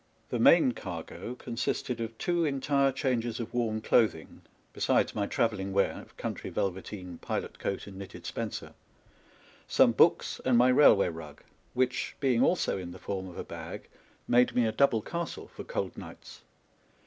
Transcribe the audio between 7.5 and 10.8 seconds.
coat, and knitted spencer— some books, and my